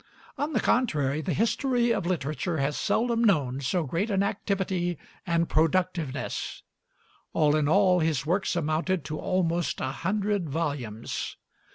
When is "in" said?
7.55-7.69